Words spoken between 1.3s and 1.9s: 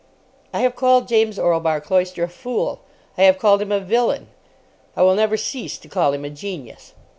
Orlebar